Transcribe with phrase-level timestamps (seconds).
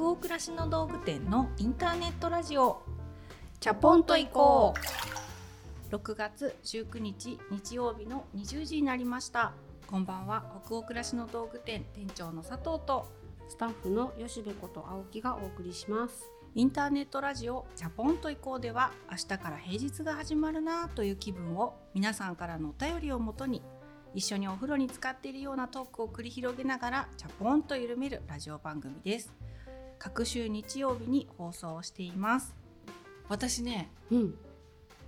[0.00, 2.80] 北欧暮らしの道具店のインターネットラジオ。
[3.60, 4.74] チャポンと行こ
[5.92, 5.94] う。
[5.94, 9.52] 6月19日日曜日の20時になりました。
[9.86, 10.62] こんばんは。
[10.64, 13.12] 北欧暮らしの道具店店長の佐藤と。
[13.46, 16.32] スタッフの吉部こと青木がお送りします。
[16.54, 23.60] インターネットラジオチャポンと行こうでは明日から平日が始まるなという気分を皆さんからのお便りをもとに
[24.14, 29.30] 一緒にお風呂に浸かっているようなトークを繰り広げながらチャポンと緩めるラジオ番組です
[30.00, 32.56] 各週日曜日に放送をしています。
[33.28, 34.34] 私ねうん。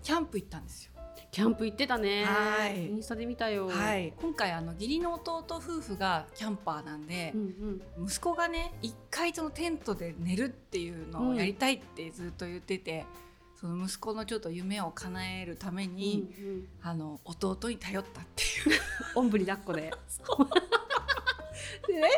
[0.02, 0.92] キャンプ行ったんですよ。
[1.30, 2.24] キャンプ行ってたね。
[2.26, 2.90] はい。
[2.90, 3.70] インスタで見たよ。
[3.70, 4.12] はい。
[4.20, 8.06] 今回あの義理の弟夫婦がキャンパーなんでうんうん。
[8.06, 13.06] 息子がね一回そのテントで寝るっていうのをやりたいってずっと言ってて、
[13.58, 16.68] その息子のちょっと夢を叶えるために、うんうん。
[16.82, 18.80] あの弟に頼ったっていう。
[19.16, 19.90] おんぶに抱っこで
[21.86, 22.08] でね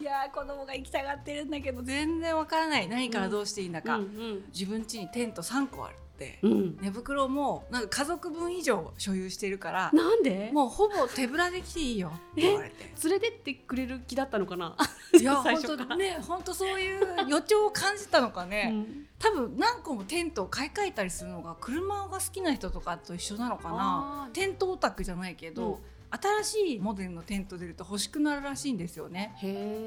[0.00, 2.88] いやー子供が行きたがってるんだけど全然わからない。
[2.88, 6.52] 何からどうしていいんだか、うん自分家にテント3個あるって、うん。
[6.52, 10.50] うん寝袋もなんか家族分以上所有してるからなんで？
[10.52, 12.92] もうほぼ手ぶらで来ていいよって言われて。
[13.04, 14.76] 連れてってくれる気だったのかな、
[15.18, 19.06] いや最本当ね本当そういう予兆を感じたのかね、うん。
[19.18, 24.28] 多分何個もテントを買い替えたりするのが車が好きな人とかと一緒なのかな。
[24.32, 25.80] テントオタクじゃないけど、
[26.20, 29.34] 新しいモデルのテント出ると欲しくなるらしいんですよね。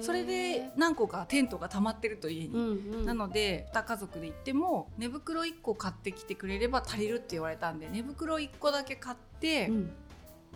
[0.02, 3.06] それで何個かテントが溜まってると家に、うんうん。
[3.06, 9.92] なので2家族で行っても寝袋1個買ってきてくれれば足りるって言われたんで寝袋1個だけ買って、うん。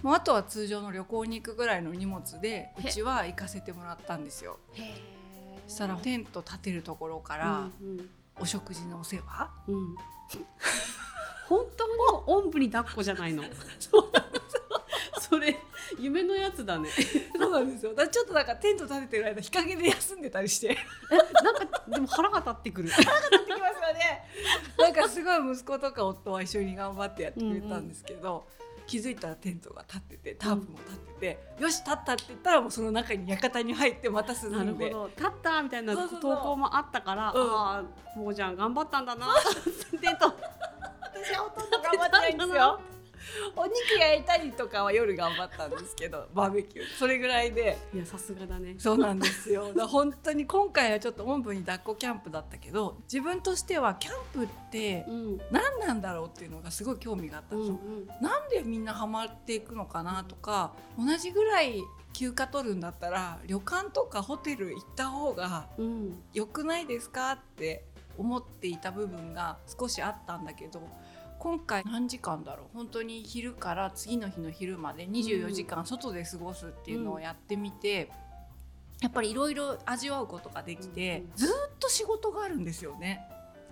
[0.01, 4.57] もうあとは通常の旅行に行くぐらいの荷物でうへちは行かせてもらったんですよ。
[5.67, 8.09] そしたらテント建てるところから、うん
[8.41, 9.51] お食事のお世話？
[9.67, 9.75] うん。
[9.75, 9.95] う ん
[11.49, 11.91] 本当に
[12.27, 13.43] おんぶに抱っこじゃないの？
[13.79, 13.99] そ
[15.38, 15.55] れ
[15.99, 16.89] 夢のやつだね。
[17.38, 17.94] そうなんですよ。
[17.94, 20.77] だちょっとなんかテント建ててる間日陰で休んでたりして。
[21.44, 22.89] なんかでも腹が立ってくる。
[22.89, 24.25] できますよね。
[24.80, 28.48] なんかすごい息子とか夫は一緒に頑張ってやってくれたんですけど、
[28.87, 35.08] 気づいたらテントが立っててタープも立ってて、よし立ったって言ったらもうその中に館に入ってまた涼なるんでほど。
[35.15, 36.36] 立ったみたいなそうそうそう。
[36.36, 37.42] 投稿もあったからうん。
[37.52, 37.83] あ
[38.15, 39.27] あもうじゃん頑張ったんだな。
[40.02, 40.33] テント。
[41.21, 42.80] 私はほとんど頑張ってないんですよ
[43.55, 46.85] お肉焼いたりとかは夜頑張ったんですけど バーベキュー。
[46.97, 47.77] それぐらいで。
[47.93, 48.75] いやさすがだね。
[48.77, 49.71] そうなんですよ。
[49.75, 55.41] だ本当に今回はちょっとおんぶに抱っこキャンプだったけど自分としてはキャンプってうん。
[55.51, 61.81] 何なんだろうっていうのがすごい興味があったうんんですよ、なんでみんなハマっていくのかなとか同じぐらい
[62.13, 66.23] 休暇取るんだったら旅館とかホテル行った方がうんうん。
[66.33, 67.85] 良くないですかって
[68.17, 70.81] 思っていた部分が少しあったんだけど
[71.39, 72.77] 今回何時間だろう？
[72.77, 78.11] 本当に昼から次の日の昼まで24時間外で過ごすっていうのをやってみて、
[79.02, 83.22] やっぱりいろいろ味わうことができて、うんずーっと仕事があるんですよね。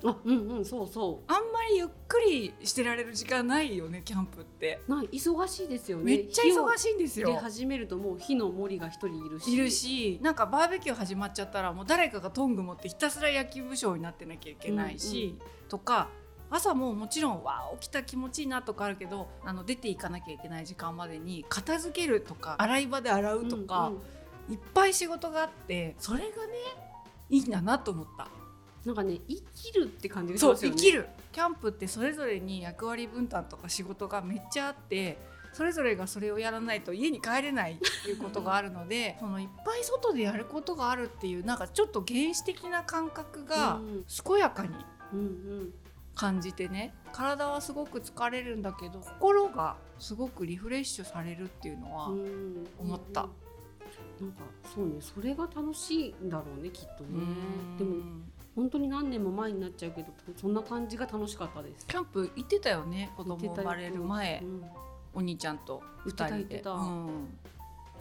[0.06, 4.80] あうんうんそうそあんまりゆっくりしてられる時間ないよねキャンプって。
[4.88, 7.30] うない忙しいですよねめっちゃ忙ししいんですよ。
[7.30, 15.36] 入れ始めるともう火の森が一人いるしいるしなんかバーベキュー始まっちゃったらもう誰かがトング持ってひたすら焼き武将になってなきゃいけないし、
[15.68, 16.10] とか
[16.50, 24.02] 朝ももちろんわあ起きた気持ちいいなとかあるけどあの出ていかなきゃいけない時間までに片付けるとか洗い場で洗うとか、うんうん
[24.50, 26.31] いっぱい仕事があってそれがね
[27.30, 28.28] いいんだなと思った。
[28.86, 30.78] なんかね生きるって感じがしますよね。
[30.78, 31.07] 生きる。
[31.34, 35.18] キャンプってそれぞれに役割分担とか仕事がめっちゃあって
[35.52, 44.06] それぞれがそれをやらないと家に帰れないっていうことがあるので そのいっぱい外でやることがあるっていうなんかちょっと原始的な感覚がうん。
[44.06, 44.69] 健やかに
[45.13, 45.74] うんうん
[46.18, 52.68] 感じてね体はすごく疲れるんだけど心がすごくリフレッシュされるっていうのは、うん。
[52.80, 53.22] 思った。
[53.22, 53.30] うん
[54.20, 54.42] なんか
[54.76, 57.10] そうねそれが楽しいんだろうねきっとね。
[57.12, 57.78] うん。
[57.78, 57.96] でも
[58.56, 61.86] 本当に何年も前になっちゃうけどそんな感じが楽しかったです。
[61.86, 64.42] キャンプ行ってたよね子供生まれる前。
[64.44, 64.64] うん。
[65.14, 66.32] お兄ちゃんと2人で。
[66.32, 66.60] 行って。
[66.60, 66.72] た。
[66.72, 67.38] うん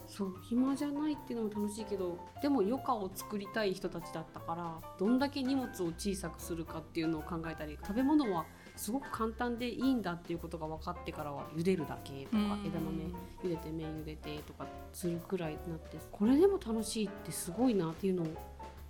[0.06, 12.66] そう暇じゃないっていうのも楽しいけどでも余暇を作りたい人たちだったからどんだけ荷物を小さくするかっていうのを考えたり食べ物はすごく簡単でいいんだっていうことが分かってからは茹でるだけとかうん。
[12.66, 13.04] 枝豆
[13.42, 18.26] 茹でて麺茹でてとかするくらいになってこれでも楽しいってすごいなっていうのを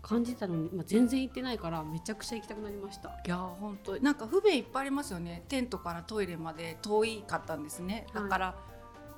[0.06, 3.08] 感じたのに、まあ、全然行ってないからめちゃくちゃ行きたくなりました。
[3.08, 5.42] いやー本当なんか不便いっぱいありますよね。
[5.48, 8.06] テントからトイレまで遠いかったんですね。
[8.14, 8.56] だから、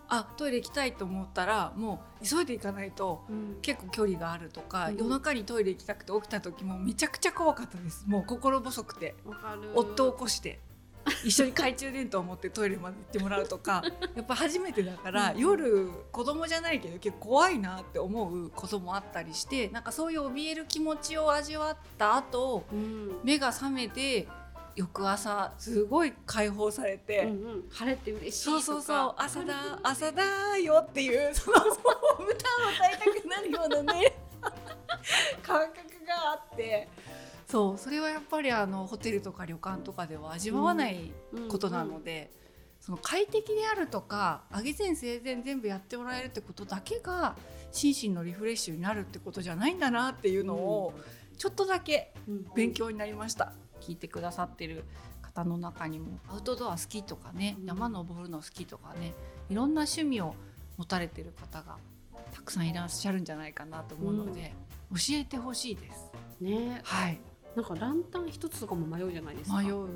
[0.08, 3.58] あトイレ行きたいと思ったらもう急いで行かないとうん。
[3.62, 4.96] 結構距離があるとか、うん。
[4.96, 8.04] 夜中にトイレ行きたくて起きた時もめちゃくちゃ怖かったです。
[8.06, 9.14] もう心細くて。
[9.74, 10.60] 夫を起こして
[11.24, 13.82] 一緒に懐中電灯を持ってトイレまで行ってもらうとか
[14.14, 23.20] やっぱ初めてだから夜子供じゃないけど結構怖いなって思うこともあったりしてなんかそういう怯える気持ちを味わった後うん。
[23.24, 24.28] 目が覚めて
[24.78, 27.24] 翌朝すごい解放されて。
[27.24, 28.62] うんうん、晴れて嬉しいとか。
[28.62, 30.22] そうそうそう朝だ朝だ
[30.58, 31.74] よっていうその歌を
[32.24, 34.16] 歌いたくなるようなね
[35.42, 36.88] 感覚があって。
[37.46, 41.12] そうそれはやっぱりあのホテルとか旅館とかでは味わわない
[41.48, 42.30] ことなので、
[42.78, 47.36] その快適であるとか上げ前生前全部やってもらえるってことだけが
[47.72, 50.92] 心身のリフレッシュになるってことじゃないんだなっていうのを
[51.38, 52.46] ちょっとだけうん。
[52.54, 54.84] 勉強になりました聞いてくださってる
[55.22, 59.14] 方の中にもアウトドア好きとかね、うん山登るの好きとかね
[59.50, 60.34] いろんな趣味を
[60.76, 61.76] 持たれてる方が
[62.32, 64.52] たくさんいらっしゃるんじゃないかなと思うので、
[64.90, 66.10] 教えてほしいです。
[66.40, 66.80] ね。
[66.84, 67.18] はい、
[67.56, 69.62] なんかランタン一つとかも迷うじゃないですか。
[69.62, 69.86] 迷う。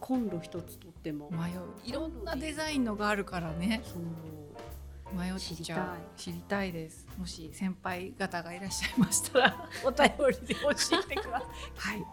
[0.00, 1.30] コンロ一つとっても。
[1.30, 1.62] 迷う。
[1.84, 3.82] いろんなデザインのがあるからね。
[3.84, 5.18] そう。
[5.18, 6.20] 迷っちゃう。
[6.20, 7.06] 知りたいです。
[7.18, 11.40] もし先輩方がいらっしゃいましたら お便りで教えてくだ
[11.76, 12.00] さい。
[12.00, 12.06] はい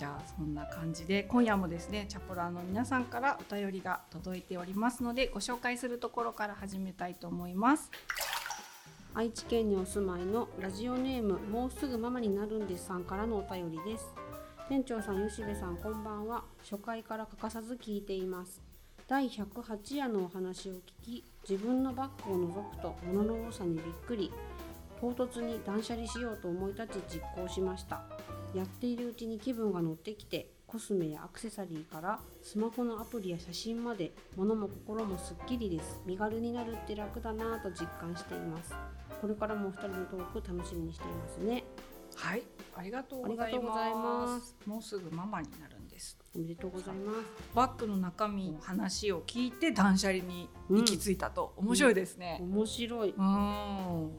[0.00, 7.90] じゃあそんな感じで今夜もですねチャポラーの皆さんからお便りが届いておりますのでご紹介するところから始めたいと思います。
[9.12, 14.06] 愛知県にお住まいのラジオネームもうすぐママになるんですさんからのお便りです
[14.70, 16.44] 店長さん吉部さんこんばんは。
[16.62, 18.62] 初回から欠かさず聞いています。
[19.06, 24.32] 第108夜のお話を聞き自分のバッグを覗くと物の多さにびっくり。
[24.98, 28.02] 唐突に断捨離しようと思い立ち実行しました。
[28.54, 36.00] やっているうちに気分が乗ってきてコスメやアクセサリーからスマホのアプリや写真まで物も心もすっきりです。
[36.06, 38.72] 身軽になるって楽だなぁと実感しています。
[39.20, 41.64] これからもお二人のトーク楽しみにしていますね。
[42.14, 42.42] はい。
[42.76, 44.56] ありがとうございます。
[44.64, 46.16] もうすぐママになるんです。
[46.36, 47.18] おめでとうございます。
[47.52, 53.14] バッグの中身の話を聞いて断捨離に行き着いたと、面白いですね、面白い。
[53.16, 54.10] うん。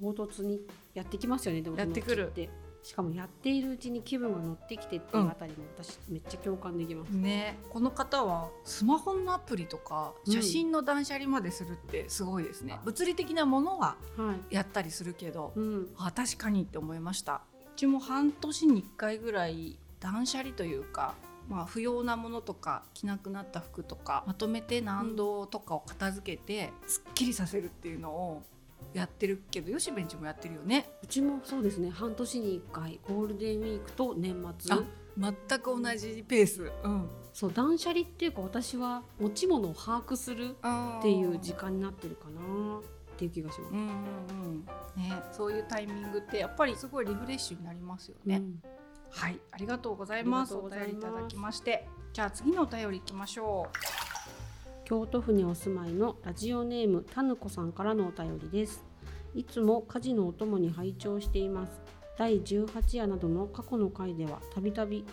[0.00, 0.62] 唐突に
[0.94, 2.32] やってきますよねでもやってくる
[2.82, 10.32] しかもやっているうちに気分が乗ってきてっていうあたりも私めっちゃ共感できます、ね、この方はスマホのアプリとかうん。
[10.32, 14.54] 写真の断捨離までするってすごいですね、物理的なものははい。
[14.54, 15.88] やったりするけど、うん。
[15.98, 17.42] あ確かにって思いました。
[17.74, 21.14] うちも半年に1回ぐらい断捨離というか
[21.48, 28.42] まあ、不要なものとか着なくなった服とかまとめて難度とかを片付けてすっきりさせるっていうのを
[28.92, 30.90] やってるけどよしベンチもやってるよね。
[31.02, 31.90] うちもそうですね。
[31.90, 34.74] 半年に1回ゴールデンウィークと年末。
[34.74, 34.82] あ
[35.18, 40.56] 全く同じペース、うん、そう断捨離っていうか私は持ち物を把握する
[40.98, 42.78] っていう時間になってるかな。
[42.78, 42.82] っ
[43.20, 43.72] ていう気がします。
[43.72, 45.08] うんうんうん。
[45.08, 48.36] ね、そういうタイミングってやっぱりすごいリフレッシュになりますよね。
[48.36, 48.62] うん。
[49.10, 50.54] はい、ありがとうございます。
[50.54, 53.68] お便りいただきまして、じゃあ次のお便りいきましょ
[54.90, 58.84] 京都府にお住まいのラジオネームたぬこさんからのお便りです。
[59.36, 61.80] いつも家事のお供に拝聴しています。
[62.18, 65.04] 第18夜などの過去の回ではたびたび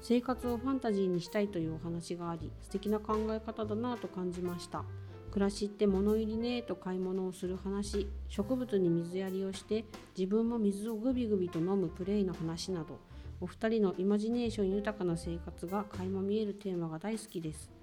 [0.00, 4.84] 生活をファンタジーにしたいというお話があり素敵な考え方だなぁと感じました。
[5.30, 9.84] 暮らしって物入りねと買い物をする話植物に水やりをして
[10.16, 12.98] 自分も水をグビグビと飲むプレイの話など
[13.42, 17.75] お二人のイマジネーション豊かな生活が垣間見えるテーマが大好きです。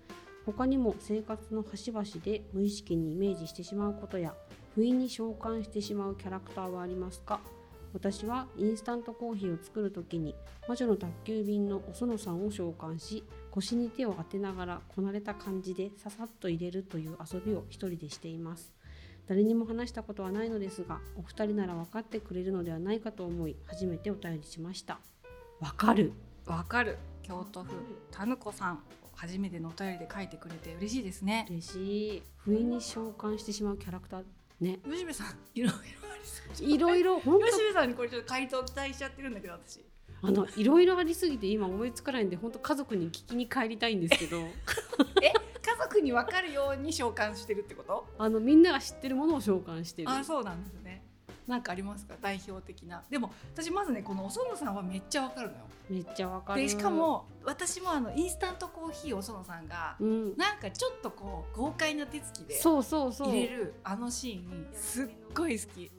[0.46, 4.34] 他にも生活の端々で無意識にイメージしてしまうことや
[4.76, 7.40] 不意に召喚してしまうキャラクターはありますか？
[7.94, 10.36] 私はインスタントコーヒーを作るときに
[10.68, 18.74] 魔女の宅急便のお園さんを召喚し腰に手を当てながらこなれた感じでささっと入れるという遊びを一人でしています
[19.28, 25.00] 誰にも話したことはないのですがお二人なら分かってくれるのではないかと思い初めてお便りしました
[25.62, 26.12] わかる。
[26.46, 26.98] わかる。
[27.22, 27.72] 京都府
[28.12, 28.84] たぬこさん、
[29.24, 31.46] 初めてのお便りで書いてくれて嬉しいですね。
[31.50, 34.24] 嬉しい不意に召喚してしまうキャラクター
[34.60, 36.22] ね吉部さん、いろいろあり
[36.54, 36.70] そう。
[36.70, 37.04] いろい？
[37.04, 39.80] ろ本当吉部さんにこれちょっと回答期待しちゃってるんだけど、私。
[40.22, 44.40] あのいろいろありすぎて今思いつかないんで本当家族に聞きに帰りたいんですけど
[45.22, 48.06] え、家族に分かるように召喚してるってこと？
[48.18, 50.74] あのみんなが知ってるものを召喚してるあ、そうなんです
[51.48, 51.54] ね。
[51.54, 52.16] なんかありますか？
[52.22, 53.04] 代表的な。
[53.10, 55.62] でも私まずねこのお園さんはめっちゃわかるのよ。
[55.90, 56.62] めっちゃわかる。
[56.62, 60.38] でしかも私もあのインスタントコーヒーお園さんがうん。
[60.38, 65.92] なんかちょっとこう豪快な手つきで入れるあのシーンすっごい好き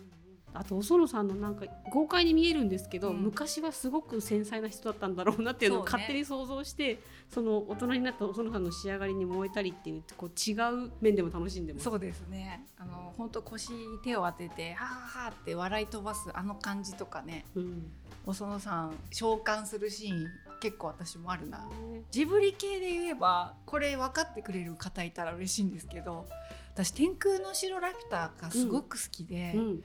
[0.55, 3.23] あとお園さんのなんか豪快に見えるんですけど、うん。
[3.23, 5.93] 昔はすごく繊細な人だったんだろうなっていうのをそうね。
[5.93, 10.55] 勝手に想像してそ,、の大人になったお園さんの仕上がりに燃えたりっていうこう違
[10.87, 11.85] う面でも楽しんでます。
[11.85, 12.65] そうですね。
[12.79, 17.45] あの本当腰に手を当ててはははって笑い飛ばすあの感じとかね。
[17.57, 17.91] うん。
[18.25, 20.27] お園さん召喚するシーン
[20.61, 21.69] 結構私もあるな。
[22.11, 26.27] ジブリ系で言えばこれ分かってくれる方いたら嬉しいんですけど
[26.73, 29.85] 私「天空の城ラピュタ」がすごく好きでう、ん、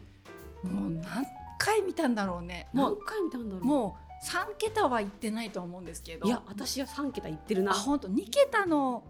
[0.63, 1.25] もう何
[1.57, 2.67] 回見たんだろうね。
[2.73, 3.63] もう何回見たんだろう。
[3.63, 6.25] もう3桁は行ってないと思うんですけど。
[6.27, 7.71] いや私は3桁いってるな。
[7.71, 9.03] あ本当？2桁の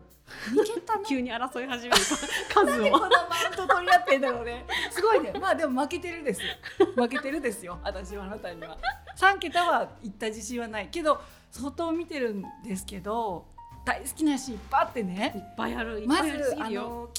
[0.53, 1.03] 2桁の？
[1.10, 2.01] 急に争い始める
[2.53, 2.91] か 数を。
[2.91, 4.65] このマウント取り合ってんだろうね。
[4.91, 5.34] すごいね。
[5.39, 6.41] まあでも負けてるです。
[6.96, 7.79] 負けてるですよ。
[7.84, 8.77] 私はあなたには。
[9.18, 11.20] 3桁は行った自信はないけど
[11.51, 13.48] 相当見てるんですけど
[13.84, 16.00] 大好きなシーンいっぱいあっていねっぱいある。
[16.00, 16.70] いっまぱいありすずあ。
[16.70, 17.10] の汚い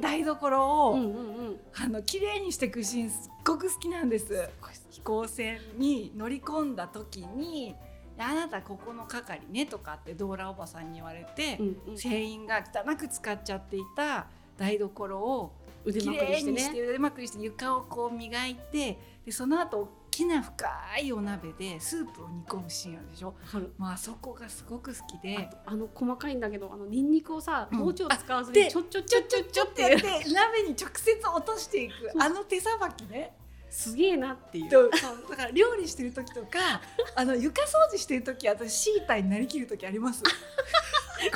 [0.00, 1.10] 台所を、うんうんう
[1.52, 1.60] ん。
[1.74, 4.48] あの綺麗にしていくシーンすっごく好きなんです。
[4.90, 7.74] 飛行船に乗り込んだ時に
[8.18, 11.98] 「あなたここの係ね」とかってドーラおばさんに言われて、うんうん。
[11.98, 15.52] 船員が汚く使っちゃっていた台所を
[15.84, 16.52] 腕ま綺くりしてね。
[16.52, 19.86] 麗にして腕まくりして床をこう磨いてでその後大
[20.20, 20.68] きな深
[21.02, 27.78] いお鍋でスープを煮込むシーンあるでしょ、春まあそこがすごく好きあでとあの細かいんだけどあのニンニクをさうん。
[27.78, 31.94] 包丁使わずでにちょちょちょちょちょっってやってて鍋に直接落としていく。
[32.20, 33.34] あの手さばきね。
[33.70, 34.70] すげえなっていう。
[34.70, 36.82] だから料理してる時とか
[37.14, 40.22] あの床掃除してる時私シータになりきる時あります。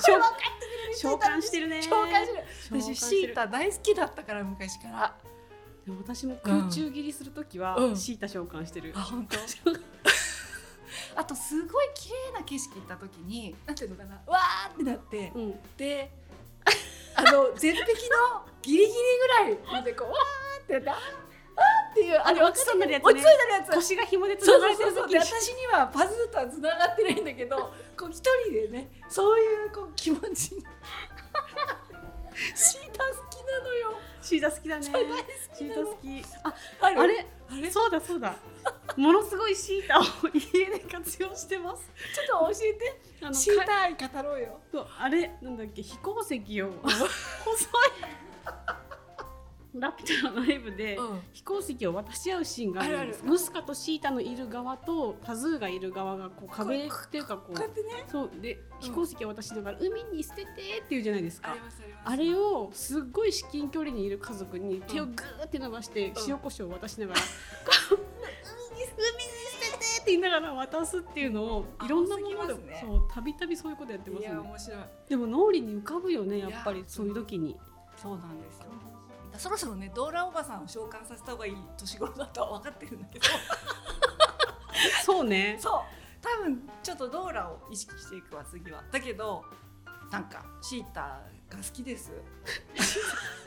[0.96, 1.82] 召喚してるね。
[1.82, 2.82] 召喚してる。
[2.82, 5.16] 私シータ大好きだったから昔から。
[5.84, 7.96] でも私も空中切りするときは、うん。
[7.96, 8.92] シータ召喚してる。
[8.96, 9.36] あ本当？
[11.16, 15.60] あとすごい綺麗な景色行った時になんていうのかなわーってなってうん。
[15.76, 16.10] で
[17.14, 20.96] あの絶壁のギリギリぐらいまでこうわーってやってあー
[21.92, 23.12] っていうあれ落ちそうになるやつね。
[23.12, 23.74] 落ちそうになるやつ。
[23.74, 25.18] 腰が紐でそう繋がれてる時に。
[25.20, 27.56] 私にはパズーとは繋がってないんだけど
[27.96, 30.64] こう一人でねそういうこう気持ちに。
[32.56, 34.82] シータ好きなのよシータ好きだね。
[34.84, 36.24] シータ好き。
[36.42, 37.26] あ、あれ？
[37.50, 37.70] あれ？
[37.70, 38.34] そうだそうだ。
[38.96, 41.82] ものすごいシータを家で活用してます。
[42.24, 43.00] っと教えて。
[43.22, 44.60] あのシーかタ愛語ろうよ。
[44.72, 45.30] そうあれ？
[45.42, 45.82] なんだっけ？
[45.82, 46.70] 飛行石を。
[46.82, 47.04] 細
[47.66, 47.68] い
[49.80, 51.20] ラピュタのライブで、うん。
[51.32, 53.30] 飛行石を渡し合うシーンがあるんですあるある。
[53.30, 57.24] ムスカとシータのいる側とパズーがいる側がこう壁っていう。
[57.24, 58.04] かここうね。
[58.06, 58.30] そう。
[58.40, 60.50] で飛行石を渡しながら海に捨てて
[60.84, 61.50] っていうじゃないですか。
[61.52, 62.08] ありますあります。
[62.12, 65.14] あれをすっごい至近距離にいる家族に手をうん。
[65.16, 67.20] グーって伸ばしてん塩コショウを渡しながら
[67.90, 69.02] 「海に捨てて!」
[70.02, 74.80] って言いながら渡すっていうのをいろんなものでそうたびたびそういうことやってますいやね面白い。
[75.08, 77.56] でも脳裏に浮かぶよねやっぱりそういう時に。
[77.96, 78.66] そうなんですよ
[79.38, 83.24] そろそろねドーラおばさんを召喚させた方がいい年頃だとは分かってるんだけど。
[85.04, 85.56] そうね。
[85.60, 85.82] そう。
[86.20, 88.82] 多分ちょっとドーラを意識していくわ次は。
[88.90, 89.44] だけど
[90.10, 92.12] なんかシータが好きです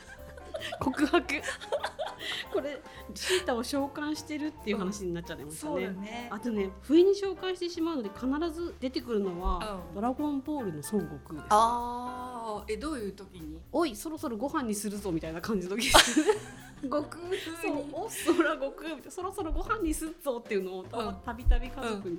[0.80, 1.24] 告白。
[2.52, 2.80] これ
[3.14, 6.00] シータを召喚してるっていう話になっちゃいましたそうだね。
[6.00, 9.94] ねあとね不意に召喚してしまうので必ず出てくるのは、うん。
[9.94, 11.46] ドラゴンボールの孫悟空です。
[11.50, 12.72] あー。
[12.72, 13.60] えどういう時に？
[13.72, 15.90] おいそろそろご飯にするぞみたいな感じの時
[16.82, 17.38] 悟空風
[17.68, 19.10] そうにおそら悟空みたいな。
[19.10, 20.88] そろそろご飯にすっぞっていうのをうん。
[21.24, 22.18] たびたび家族に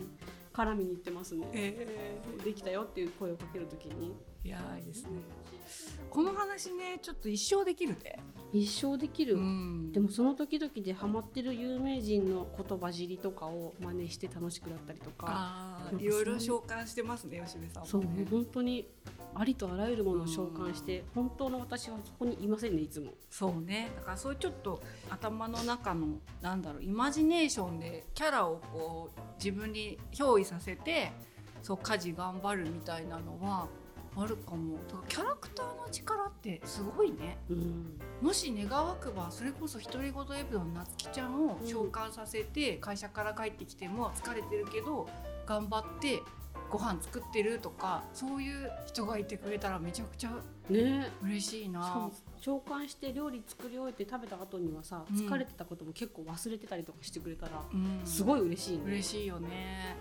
[0.53, 4.13] 絡みに行ってますね、えできたよっていう声をかけるときに。
[4.43, 5.11] ー、いやーいいですね
[6.09, 8.19] この話ねちょっと一生できるで、
[8.51, 9.91] 一生できる、ん。
[9.91, 15.79] でもその時々でハマってる有名人の言葉尻とかを真似して楽しくなったりとか。
[15.99, 18.25] いろいろ召喚してますね吉部さんそうもね。
[18.29, 18.87] 本当に
[19.35, 23.13] ありとあらゆるものを召喚して本当の私はそこにいませんねいつも。
[23.29, 23.91] そうね。
[23.95, 31.11] だからそういうちょっと頭の中のなんだろうイマジネーションでキャラをこう自分に憑依させて
[31.61, 33.67] そう家事頑張るみたいなのは
[34.15, 34.77] あるかも。
[35.07, 35.28] キャラ
[36.57, 37.37] ってすごいね。
[37.49, 37.99] うん。
[38.21, 45.07] もし願わくばそれこそ独り言エブのなつきちゃんを召喚させて、会社から帰ってきても疲れてるけど
[45.45, 46.21] 頑張って
[46.69, 50.31] ご飯作ってるとかそういう人がいてくれたらめちゃくちゃ
[50.69, 51.09] ね。
[51.23, 51.79] 嬉しいな。
[51.79, 52.11] も。
[52.39, 55.15] 召喚して料理作り終えて食べた後にはさ、うん。
[55.15, 58.01] 疲れてたことも結構忘れてたりとかしてくれたらうん。
[58.05, 58.83] すごい嬉しいね。
[58.85, 59.97] 嬉しいよね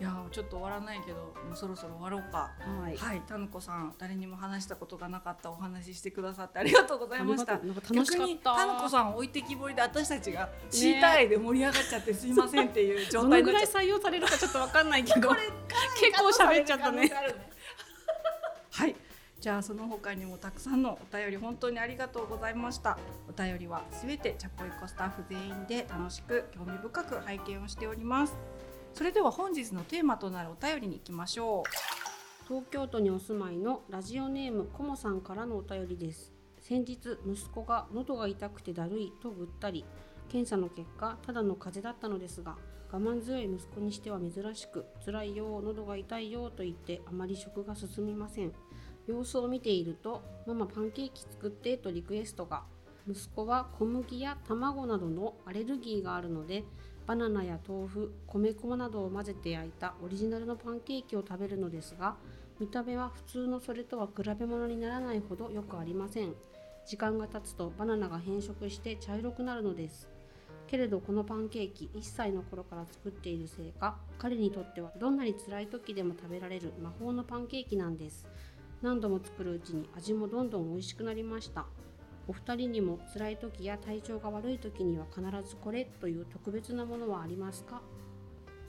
[0.00, 2.50] いやーちょっと終わらないけどもうそろそろ終わろうか。
[2.58, 2.96] はい。
[2.96, 7.58] はいたぬこさん誰にも話したことがなかったお話ししてくださってありがとうございました。
[7.58, 8.54] なんか楽しかった。
[8.56, 15.28] たぬこさん置いてきぼりで私たちがシータ愛で盛り上がっちゃってすいませんっていう状どのぐらい採用されるかちょっとわかんないけど。
[15.28, 15.42] これ
[16.00, 17.12] 結構喋っちゃったね。
[18.70, 18.96] はい。
[19.38, 22.98] じゃあその他にもたくさんのお便り本当にありがとうございました。
[23.28, 28.34] お便りはすべてチャポイコスタッフ全員で楽しく興味深く拝見をしております
[29.00, 31.70] それでは本日のテーマとなるお便りに行きましょう。
[32.46, 36.34] 東京都にお住まいのラジオネームコモさんからのお便りです。
[36.58, 39.86] 先日息子が喉が痛くてだるいとぐったり
[40.28, 42.58] 検査の結果ただの風邪だったのですが
[42.92, 48.52] 我慢強い息子にしては珍しく辛いよ喉が痛いよと言ってあまり食が進みません。
[49.06, 52.64] 様子を見ているとママパンケーキ作ってとリクエストが。
[53.08, 56.64] 息子は小麦や卵などのアレルギーがあるので
[57.06, 62.16] バナナや豆腐米粉などを混ぜて焼いたオリジナルのパンケーキを食べるのですが
[62.60, 66.34] 見た目は普通のそれとは比べ物にならないほどよくありません。
[66.86, 70.08] 時間が経つとバナナが変色して茶色くなるのです。
[70.66, 78.26] けれどこのパンケーキ1歳の頃から作っているせいか彼にとってはどんなに辛い時でも食べられる魔法のパンケーキなんです。
[78.82, 81.66] 何度も作るうちに味もどんどん美味しくなりました。
[82.30, 87.82] お二人にも辛い時や体調が悪い時には必ずこれという特別なものはありますか、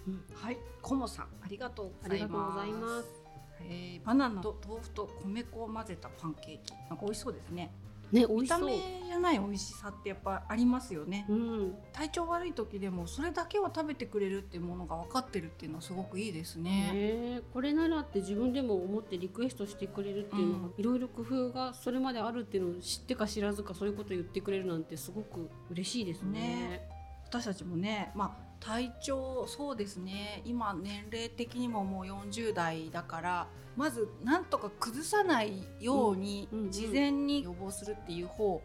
[0.08, 3.22] うん、はいコモさんありがとうございます。
[3.70, 6.74] えー、バナナと豆腐と米粉を混ぜたパンケーキ。
[6.90, 7.72] なんか美味しそうですね
[8.12, 8.60] ね美味しそう。
[8.66, 11.34] 見た目じゃない美味しさってやっぱありますよね、う。
[11.34, 14.64] ん、体調悪い時でもそれだけは食べてくれるっていう。
[14.64, 15.72] ものが分かってるっていう。
[15.72, 16.92] のはすごくいいですね。
[16.94, 20.54] ねこれならって自分でも思ってリクエストしてくれるっていう。
[20.54, 20.70] のが、う。
[20.70, 22.72] んいろいろ工夫がそれまであるっていう。
[22.74, 23.90] のを知ってか知らずかそう。
[23.90, 23.96] いう。
[23.96, 26.40] こと言ってくれるなんてすごく嬉しいですね。
[26.40, 26.91] ね
[27.32, 30.42] 私たちもね、まあ、体調そうですね。
[30.44, 33.48] 今年齢的にももう40代だから
[33.78, 38.62] まずなんとか崩さないように事前に予防するっていう方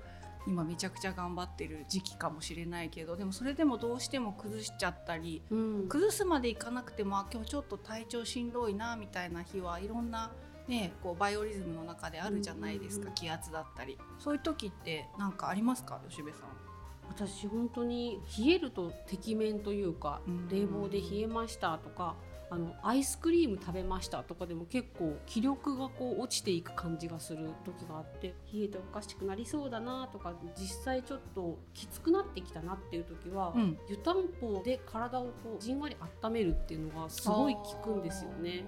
[0.49, 5.89] 今めちゃくちゃ頑張ってる時期かもしれないけどでもそれでもどうしても崩しちゃったりうん。
[5.89, 10.33] 崩すまでいかなくてもあ今日ちょっと体調しんどいなみたいな日はいろんな、
[10.67, 13.97] ね、こうバイオリズムの中であるじゃないですか、うん気圧だったり。
[14.19, 16.01] そういう時って何かありますか？
[16.09, 16.66] 吉部さん。
[17.09, 20.49] 私本当に冷えるとてきめんというか、うん。
[20.49, 22.17] 冷房で冷えましたとか
[22.49, 33.79] あのアイスクリーム食べましたとかでも結構気力がこう落ちていく感じがする時があって冷えておかしくなりそうだなとか実際ちょっときつくなってきたなっていう時は、うん。
[33.89, 38.65] 湯たんぽで体をこうじんわり温めるっていうのがすごい効くんですよね。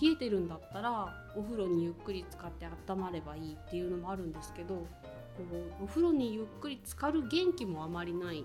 [0.00, 4.86] 冷えてるんだったらお風呂にゆっくり使って温まればいいっていうのもあるんですけど
[5.82, 8.44] お風呂にゆっくり浸かる元気もあまりない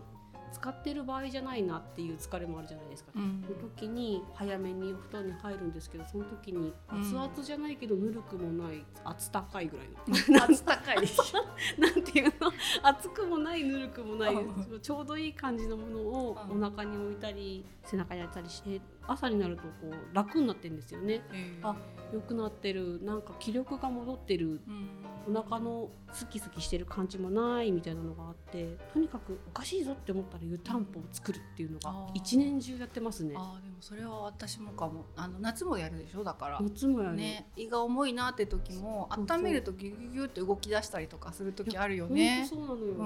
[0.51, 3.12] 使ってる場合じゃないなっていう疲れもあるじゃないですか。
[3.15, 3.44] うん。
[3.46, 9.97] その時に早めにお布団に入るんですけどその時に熱々じゃないけどぬるくもない熱高いぐらいの。
[10.47, 10.97] 熱高い
[11.78, 12.52] なんていうの？
[12.82, 14.80] 熱くもないぬるくもないうん。
[14.80, 16.63] ちょうどいい感じのものをうん。
[16.63, 21.22] お腹に置いたり背中にやったりして朝になるとこう楽になってるんですよね。
[21.63, 21.76] あ
[22.13, 23.02] 良くなってる。
[23.04, 24.62] なんか気力が戻ってる。
[24.67, 24.89] うん。
[25.30, 33.34] お腹のスキスキしてる感じもないみたいなのがあってとにかくおかしいぞって思ったら湯たんぽを作るっていうのが一年中やってますね。
[33.36, 35.06] あーでもそれは私もかも。
[35.17, 36.24] あの夏もやるでしょ？
[36.24, 36.60] だから。
[36.62, 42.48] 夏もやる、ね、胃が重いなって時も温めるとギュギュギュって動き出したりとかする時あるよね。
[42.50, 43.04] そうなのよ、う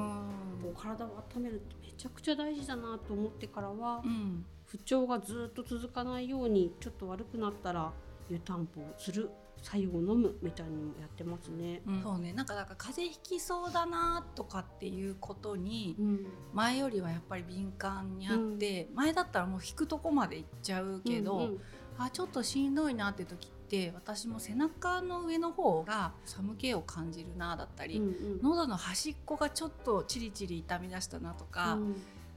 [0.70, 0.76] ん。
[0.78, 7.92] 体を温めるってめちゃくちゃ大事だなと思ってからは、うん不調がずっと続かないようにちょっと悪くなったら
[8.30, 9.30] 湯たんぽをする
[9.62, 11.82] 白湯を飲むみたいにもやってますね。
[12.02, 12.32] そうね。
[12.32, 16.26] なんかだから風邪ひきそうだなとかっていうことにうん。
[16.54, 21.62] 前よりはやっぱり敏感にあって、前だったらもう引くとこまで行っちゃうけど、うんうん
[21.98, 28.40] あちょっとしんどいなって時って私も背中の上の方が寒気を感じるなだったり、うんうん。
[28.42, 31.78] 喉の端っこがちょっとチリチリ痛み出したなとか、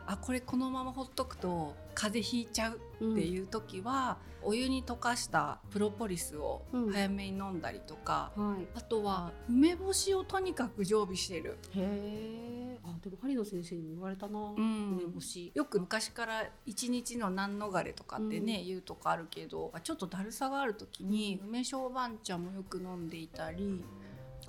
[0.06, 11.58] あこれこのままほっとくと風邪ひいちゃううんっていう時は、お湯に溶かしたプロポリスをうん早めに飲んだりとか、はいあとは梅干しをとにかく常備してる。
[11.74, 12.78] へえ。
[12.84, 14.38] あでも針野先生にも言われたな。
[14.38, 15.52] うん梅干し。
[15.54, 23.82] よく昔から一日の何逃れとかってね、言うとかあるけどちょっとだるさがある時に梅小番茶もよく飲んでいたり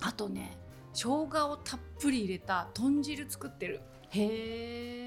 [0.00, 0.58] あとね
[0.92, 5.05] 生姜をたっぷり入れた豚汁作ってるへえ。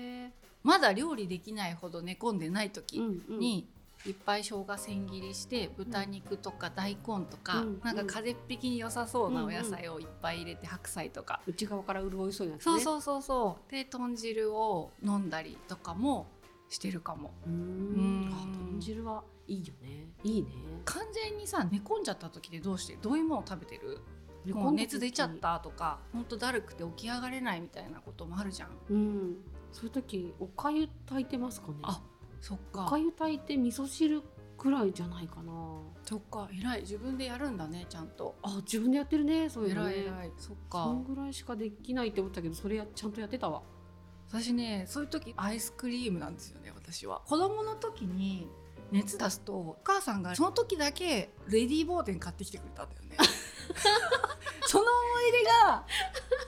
[0.63, 3.67] まだ料理できないほど寝込んでない時に、
[4.05, 12.63] いっぱい生姜千切りして豚肉とか大根とか、うんなんか風邪っ引きに良さそうなお野菜をいっぱい入れて白菜とか、内側から潤いそうなやつね。
[12.63, 13.71] そうそうそうそう。
[13.71, 16.27] で豚汁を飲んだりとかも
[16.69, 17.33] してるかも。
[17.45, 18.29] うん。
[18.29, 20.07] 豚汁はいいよね。
[20.23, 20.49] いいね。
[20.85, 22.97] 完全にさ寝込んじゃった時ってどうして？
[23.01, 23.99] どういうものを食べてる？
[24.47, 25.35] もう熱出ちゃっ。
[25.35, 28.69] たとかほんとだるくて起き上がれないみたいなこともあるじゃん。
[28.89, 29.35] うん。
[29.71, 31.75] そういう時おかゆ炊いてますかね？
[31.83, 32.01] あ
[32.41, 32.85] そっおか。
[32.85, 34.23] かゆ炊いて味噌汁
[34.57, 35.53] くらいじゃないかな。
[36.03, 36.81] そっか偉い。
[36.81, 38.35] 自分でやるんだねちゃんと。
[38.41, 39.93] あ自分でやってるねそういうのね。
[39.93, 40.31] 偉い偉い。
[40.37, 43.61] そっそかんぐらいしかできないって思ったけどそれやちゃんとやってたわ。
[44.29, 47.21] 私ねそういう時アイスクリームなんですよね私は。
[47.25, 48.47] 子供の時に
[48.91, 53.17] 熱出すとお母さんがその時だけレディーボーデン買ってきてくれたんだよね
[54.67, 54.89] その思
[55.29, 55.85] い出が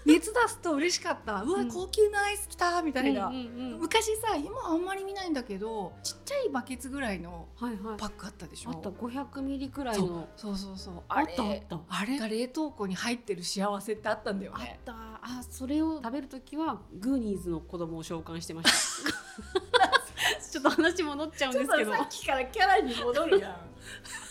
[0.05, 1.41] 熱出すと嬉しかった。
[1.41, 1.71] うわうん。
[1.71, 3.41] 高級なアイス来たみたいな、うんうん
[3.73, 3.79] うん。
[3.79, 7.97] 昔さ今はあんまり見ないんだけどちっちゃいバケツぐらいのはいはい。
[7.97, 8.71] パックあったでしょ？
[8.71, 8.89] あった。
[8.89, 10.27] 500ミリくらいの。
[10.35, 10.57] そう。
[10.57, 11.43] そうそうあった？
[11.43, 11.79] あった？
[11.89, 12.17] あれ？
[12.19, 14.93] が冷凍庫に入ってる幸せってあったんだよあっねた。
[14.93, 19.11] あそれを食べる時はグーニーズの子供を召喚してました。
[20.51, 21.93] ちょっと話戻っちゃうんですけど。
[21.93, 23.51] さっきからキャラに戻るやん。
[23.51, 24.30] 召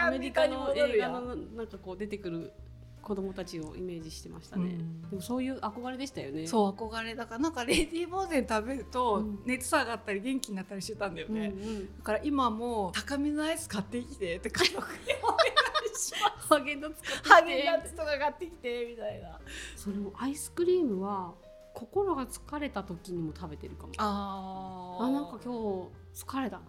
[0.00, 2.52] アメリカの映画のなんかこう出てくる
[3.02, 5.02] 子供たちをイメージしてましたね、うん。
[5.10, 6.46] でもそういう憧れでしたよね。
[6.46, 11.98] そう憧れだからなんかレディーボーデン食べるとうん熱下がったり元気になったりしてたんだようんうね、ん。
[11.98, 14.80] だから今も高めのアイス買ってきてって家族に
[15.22, 16.48] お願いします。
[16.48, 19.40] ハーゲンダッツ買ってきてハーゲンダッツとか買ってきてみたいな。
[19.76, 21.32] それもアイスクリームは
[21.72, 23.92] 心が疲れた時にも食べてるかも。
[23.96, 26.64] ああなんか今日疲れたな。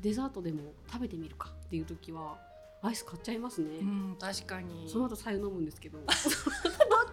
[0.00, 2.38] デザートでも食べてみるかっていう時は
[2.80, 4.88] アイス買っちゃいますね、うん確かに。
[4.88, 5.98] その後白湯飲むんですけど。
[6.00, 6.08] どっ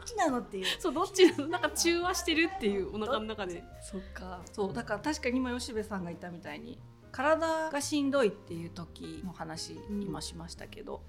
[0.06, 0.66] ちなのっていう。
[0.80, 3.64] そうどっちなんか中和してるっていうお腹の中で。
[3.82, 4.42] そっか。
[4.54, 6.78] そうだから確かに今吉部さんが言ったみたいに
[7.12, 11.02] 体がしんどいっていう時の話うん今しましたけど、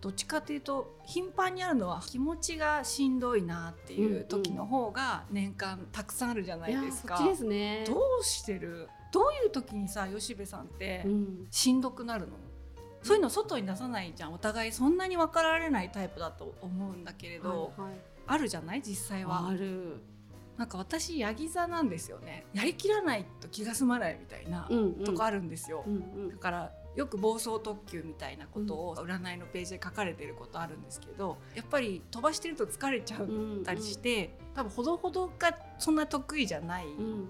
[0.00, 7.16] どっちかっていうと頻繁にあるのは気持ちがしんどいなっていう時の方が年間たくさんあるじゃないやですか。
[7.16, 7.84] そっちですね。
[7.86, 8.88] どうしてる？
[9.12, 11.46] どういう時にさ吉部さんってうん。
[11.50, 12.36] しんどくなるの、
[13.04, 14.32] そういうの外に出さないじゃん。
[14.32, 17.94] お互いそんなに分かられないタイプだと思うんだけれど、はいはい。
[18.26, 18.82] あるじゃない？
[18.82, 19.46] 実際は。
[19.48, 20.00] ある。
[20.56, 22.46] なんか私ヤギ座なんですよね。
[22.54, 25.04] やりきらないと気が済まないみたいなうんうん。
[25.04, 26.30] とこあるんですよ、うんうん。
[26.30, 37.24] だからよく暴走特急みたいなことを占いのページで書かれてることあるんですけどやっぱり飛ばしてると疲れちゃうんったりして、多分ほどほどがそんな得意じゃないうんうん。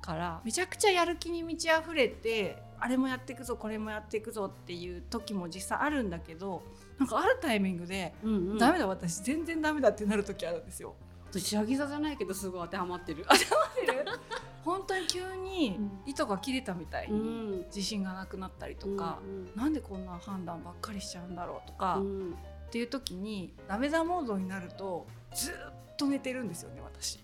[0.00, 6.62] からめちゃくちゃやる気に満ち溢れてあれもやっていくぞこれもやっていくぞっていう時も実際あるんだけど
[6.98, 8.58] なんかあるタイミングで、うんうん。
[8.58, 10.94] ダメだ私全然ダメだってなる時あるんですよ。
[11.30, 13.24] 私ヤギ座じゃないけどすごい当てはまってる。
[14.64, 17.64] 本当に急にうん糸が切れたみたいにうん。
[17.66, 22.36] 自信がなくなったりとか、うんなんでこんな判断ばっかりしちゃうんだろうとか、っうん。
[22.70, 25.54] ていう時にダメだモードになるとずっ
[25.96, 27.20] と寝てるんですよね私。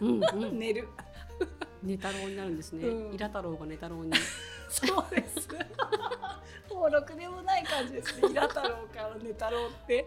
[0.00, 0.58] うんうん。
[0.58, 0.88] 寝る
[1.84, 3.14] 寝太郎になるんですね、うん。
[3.14, 4.12] イラ太郎が寝太郎に。
[4.68, 5.48] そうです。
[6.72, 8.30] もうろくでもない感じですね。
[8.30, 10.06] イラ太郎から寝太郎って。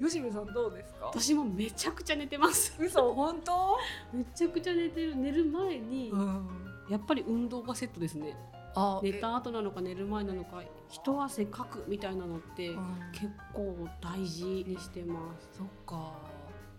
[0.00, 1.06] 吉部さんどうですか？
[1.06, 2.74] 私もめちゃくちゃ寝てます。
[2.82, 3.78] 嘘本当？
[4.12, 5.14] めちゃくちゃ寝てる。
[5.16, 6.48] 寝る前に、ん。
[6.90, 8.36] やっぱり運動がセットですね。
[8.74, 12.70] あ寝た後なのか寝る前なのか一汗かくみたいなのって、
[13.12, 15.58] 結構大事にしてます。
[15.58, 16.12] そっか。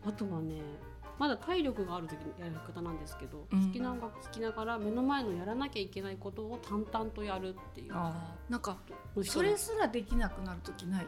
[0.06, 0.62] あとはね
[1.19, 3.67] まだ体力がある時のやり方なんですけど、うん。
[3.67, 7.91] 好きな音楽聴きながら目の前のやらなきゃいけないことを淡々とやるっていう。
[7.93, 8.78] あなんか
[9.23, 11.06] それすらできなくなる時ない？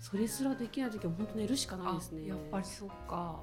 [0.00, 2.22] それすらできない時は本当寝るしかないですね。
[2.24, 3.40] あやっぱりそっか。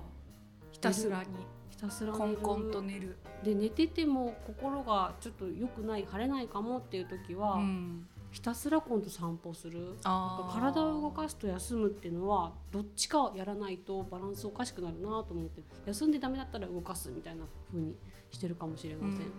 [0.72, 1.26] ひたすらに。
[1.70, 9.96] ひたすらコンコンと寝る、で寝てても心がちょっと良くない晴れないかもっていう時は、ん、ひたすら今度散歩する。
[10.04, 17.96] あ体を動かすと休むっていうのはどっちかをやらないとバランスおかしくなるなと思って休んでダメだったら動かすみたいな風に
[18.32, 19.32] してるかもしれません、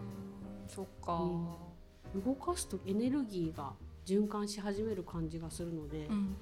[0.67, 1.13] そっか、
[2.15, 2.25] うん。
[2.25, 3.75] 動かすとエネルギーが
[4.07, 6.35] 循環し始める感じがするので、うん。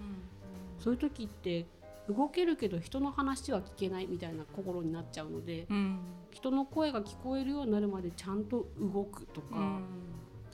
[0.79, 1.67] そういう時って
[2.09, 5.99] 動けるけど人の話は聞けないみたいな心になっちゃうのでうん。
[6.31, 9.85] 人の声が聞こえるようになるまでちゃんと動くとか、うん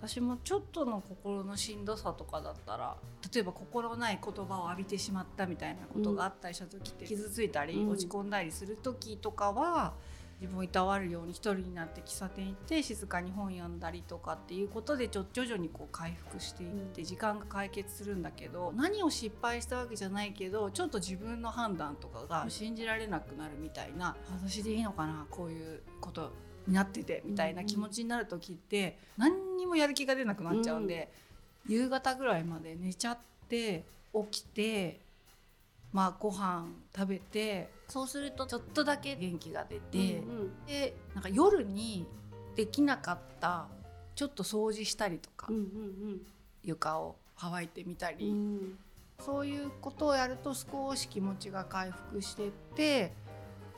[0.02, 2.96] 私もちょっとの心のしんどさとかだったら
[3.32, 7.90] 例えば心ない言葉を浴びてしまったみたいなことがあったりした時って、傷ついたりうん。
[7.90, 9.92] 落ち込んだりする時とかは
[10.40, 26.32] 自分をいたわるように一人になって喫茶店行って静かに本読んだりとかっていうことでちょ徐々にこう回復していって時間が解決するんだけど何を失敗したわけじゃないけどちょっと自分の判断とかが信じられなくなるみたいな私でいいのかなこういうこと
[26.70, 31.12] になっててみたいな気持ちになる時って何にもやる気が出なくなっちゃうんで、
[31.68, 33.84] 夕方ぐらいまで寝ちゃって
[34.30, 35.00] 起きて
[35.92, 42.06] まあご飯食べてそうするとちょっとだけ元気が出て、うんでなんか夜に
[42.56, 43.66] できなかった
[44.14, 46.20] ちょっと掃除したりとか、うんうん
[46.62, 48.78] 床を乾いてみたり、うんうん。
[49.18, 53.14] そういうことをやると少し気持ちが回復してって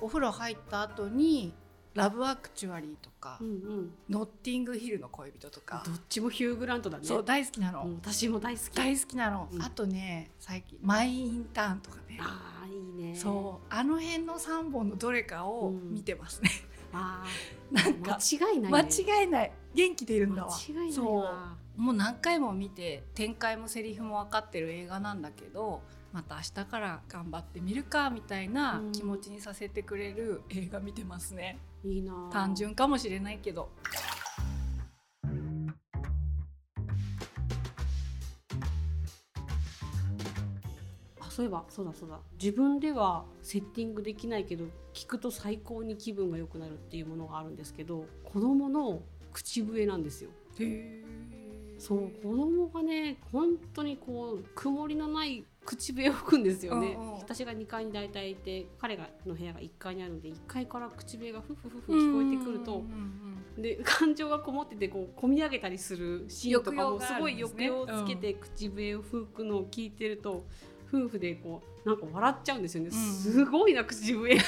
[0.00, 1.54] お風呂入った後に
[1.94, 3.90] ラブアクチュアリーとか、うんうん。
[4.08, 5.82] ノッティングヒルの恋人とか。
[5.84, 7.04] どっちもヒュー・グラントだね。
[7.04, 8.76] そう大好きなの、うん私も大好き。
[8.76, 9.62] 大好きなの、うん。
[9.62, 12.18] あとね最近マイ・インターンとかね。
[12.20, 13.16] ああいいね。
[13.16, 15.94] そうあの辺の3本のどれかをうん。
[15.94, 16.50] 見てますね、
[16.92, 17.24] あ
[17.70, 19.52] なんかー間違いない、ね、間違いない。
[19.74, 20.50] 元気出るんだわ。
[20.50, 21.16] 間違いないそう。
[21.16, 28.92] わもう何回も見て展開もセリフも分かってる映画なんだけどまた明日から頑張ってみるかみたいなうん。
[28.92, 33.70] 気持ちにさせてくれる映画見てますね、いいな単純かもしれないけど。
[41.18, 42.20] あそういえばそうだそうだ。
[42.40, 49.00] 自分ではセッティングできないけど聞くと最高に気分が良くなるっていうものがあるんですけど子供の
[49.32, 50.30] 口笛なんですよ。
[51.78, 57.18] そう子供がね本当にこう曇りのない口笛を吹くんですよね、うんうん。
[57.18, 62.80] 私が2階に大体いて彼がの部屋が1階にあるんで1階から口笛がフフフフ聞こえてくるとうん
[63.56, 70.46] うんで感情がこもっててこう込み上げたりするシーンとかもすごい抑揚をつけて口笛を吹くのを聞いてると、
[70.92, 72.92] 夫婦でこうなんか笑っちゃうんですよね、ん。
[72.92, 74.38] すごいな口笛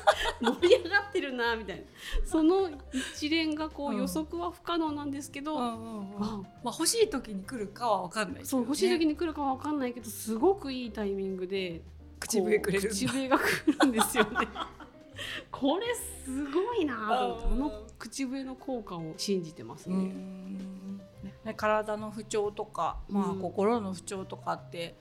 [0.40, 1.82] 盛り上がってるなみたいな。
[2.24, 2.70] その
[3.14, 3.98] 一連がこううん。
[3.98, 8.44] 予測は不可能なんですけど、まあ欲しい時に来るかは分かんないね。
[8.44, 11.82] そう欲しい時に来るかわかんないけどすごくいいタイミングで
[12.18, 12.88] 口笛くれる。
[12.90, 14.30] 口笛が来るんですよね。
[15.50, 19.96] これすごいなと思ってあの口笛の効果を信じてますね。
[19.96, 21.00] うん。
[21.44, 23.40] ね体の不調とか、まあ、うん。
[23.40, 24.96] 心の不調とかって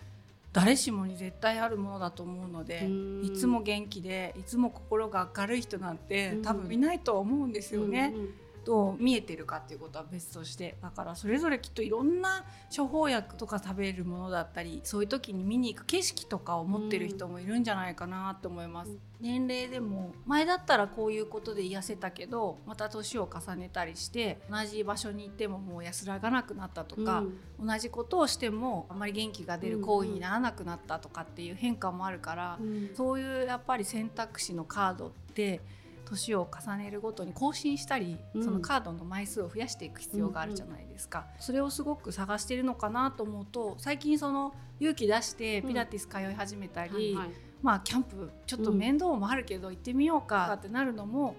[0.51, 3.25] 誰しもに絶対あるものだと思うので、うん。
[3.25, 6.41] いつも元気でいつも心が明るい人なんてうん。
[6.41, 8.13] 多分いないと思うんですよね。
[8.15, 8.29] うんうん
[8.65, 12.45] どう見えてるかっていうことは別としてだからそれぞれきっといろんな
[12.75, 18.91] 処方薬とか食べるものだったりそういう時に見に行く景色とかを持ってる人もいるんじゃないかなと思います。
[18.91, 18.99] うん。
[19.19, 27.23] 年齢でも前だったらこういうことで癒せたけどまた年を重ねたりして同じ場所に行ってももう安らがなくなったとか、
[27.59, 32.91] 同じことをしてもあまり元気が出る行為にならなくなったとかっていう変化もあるから、うん。
[32.95, 35.61] そういうやっぱり選択肢のカードって
[36.09, 38.43] 年を重ねるごとに更新したり、うん。
[38.43, 47.29] そのカードの枚数を増やしていく必要があるじゃないですか、それをすごく探してるのかなと思うと最近その勇気出してピラティス通い始めたり、はいはい。
[47.61, 51.35] まあキャンプちょっと面倒もあるけど行ってみようかってなるのも、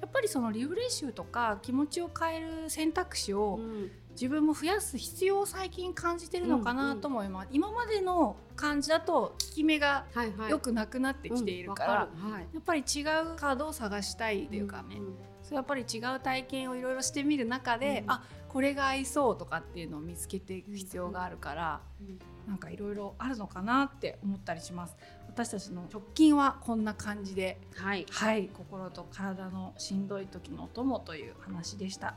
[0.00, 10.50] やっぱりそのリフレッシュとか気持ちを変える選択肢をうん自分も増やす必要を最近感じてるのかなと思います、今までの感じだと効き目がはいはい。
[10.50, 12.32] 良くなくなってきているから、うんわかる。
[12.34, 12.48] はい。
[12.52, 14.98] やっぱり違うカードを探したいというかね、ん
[15.44, 24.96] そうやっぱり違う体験をいろいろしてみる中で、うんあこれが合いそうとかっていうのを見つけていく必要があるから、うんなんかいろいろあるのかなって思ったりします。
[25.28, 28.04] 私たちの直近はこんな感じではい。
[28.10, 32.16] はい心と体のしんどい時のお供という話でした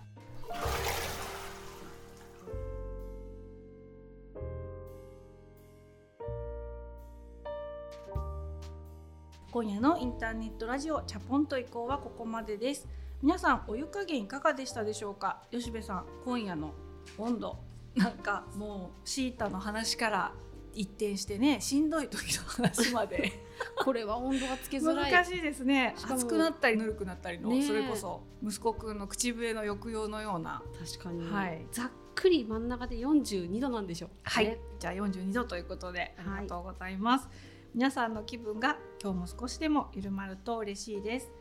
[9.51, 12.87] 今夜のインターネットラジオチャポンと移行はここまでです。
[13.21, 15.41] 皆さんお湯加減いかがでしたでしょうか？
[15.51, 16.73] 吉部さん今夜の
[17.17, 17.57] 温度。
[17.95, 20.31] なんかもうシータの話から
[20.73, 23.33] 一転してねしんどい時の話まで。
[23.83, 25.11] これは温度がつけづらい。
[25.11, 25.95] 難しいですね。
[26.09, 27.61] 熱くなったりぬるくなったりの、ねえ。
[27.67, 30.63] それこそ息子くんの口笛の抑揚のような。
[30.79, 31.67] 確かに、はい。
[31.73, 34.09] ざっくり真ん中で42度なんでしょう。
[34.23, 34.61] はい、ね。
[34.79, 36.43] じゃあ42度ということであはい。
[36.43, 37.27] りがとうございます、
[37.75, 41.31] 皆さんの気分が今日も少しでも緩まると嬉しいです。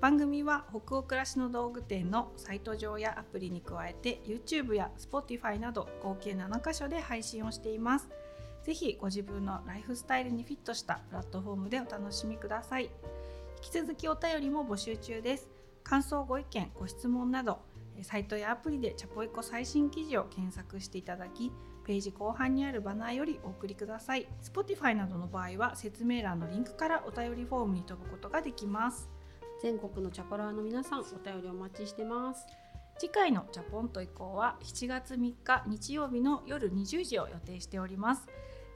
[0.00, 8.08] 番組は北欧暮らしの道具店のサイト上やアプリに加えて YouTube や Spotify など合計7カ所で配信をしています。
[8.62, 12.84] ぜひご自分のライフスタイルにフィットしたプラットフォームでお楽しみください。
[12.84, 12.90] 引
[13.60, 15.50] き続きお便りも募集中です。
[15.82, 17.60] 感想ご意見ご質問など
[17.98, 21.52] えサイトやアプリでチャポエコ最新記事を検索していただき
[21.84, 24.26] ページ後半にあるバナーよりお送りください。
[24.42, 29.10] Spotify などの場合は説明欄のリンクからお便りフォームに飛ぶことができます。
[29.62, 32.46] 全国のチャコラーの皆さんお便りお待ちしてます。
[32.98, 38.26] 次回のチャポンと以降は7月3日日曜日の夜20時を予定しております。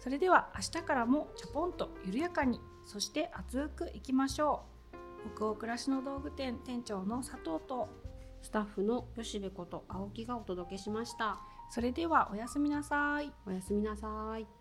[0.00, 4.78] それでは明日からもチャポンと緩やかにそして熱くいきましょう。
[5.34, 7.88] 北欧暮らしの道具店店長の佐藤と
[8.42, 11.40] スタッフの吉部こと青木がお届けしました
[11.70, 13.33] それではおやすみなさい。
[13.46, 14.57] おやすみなさい。